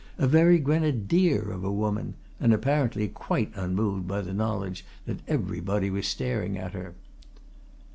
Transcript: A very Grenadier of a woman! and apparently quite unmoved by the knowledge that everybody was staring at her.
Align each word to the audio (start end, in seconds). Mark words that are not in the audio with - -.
A 0.17 0.25
very 0.25 0.57
Grenadier 0.57 1.51
of 1.51 1.63
a 1.63 1.71
woman! 1.71 2.15
and 2.39 2.51
apparently 2.53 3.07
quite 3.07 3.51
unmoved 3.53 4.07
by 4.07 4.21
the 4.21 4.33
knowledge 4.33 4.83
that 5.05 5.19
everybody 5.27 5.91
was 5.91 6.07
staring 6.07 6.57
at 6.57 6.73
her. 6.73 6.95